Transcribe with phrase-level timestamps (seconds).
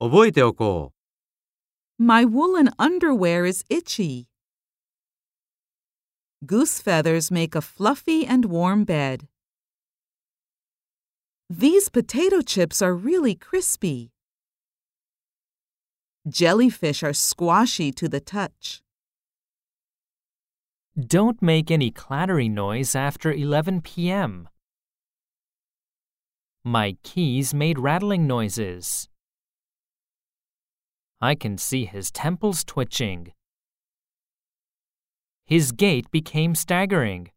[0.00, 0.92] 覚えておこ
[1.98, 4.26] My woolen underwear is itchy.
[6.44, 9.28] Goose feathers make a fluffy and warm bed.
[11.48, 14.10] These potato chips are really crispy.
[16.28, 18.82] Jellyfish are squashy to the touch.
[20.98, 24.48] Don't make any clattering noise after 11 p.m.
[26.64, 29.08] My keys made rattling noises.
[31.21, 33.33] I can see his temples twitching.
[35.45, 37.29] His gait became staggering.